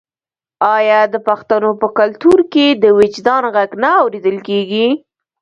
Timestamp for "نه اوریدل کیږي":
3.83-4.87